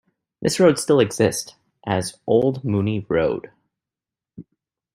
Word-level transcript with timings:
This 0.41 0.59
road 0.59 0.79
still 0.79 0.99
exists 0.99 1.53
as 1.85 2.17
Old 2.25 2.63
Moonie 2.63 3.05
Road. 3.07 3.51